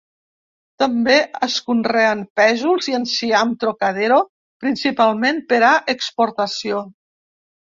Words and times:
També 0.83 1.17
es 1.47 1.57
conreen 1.67 2.23
pèsols 2.41 2.89
i 2.93 2.97
enciam 3.01 3.51
"trocadero", 3.65 4.19
principalment 4.65 5.45
per 5.53 5.61
a 5.69 5.71
exportació. 5.95 6.83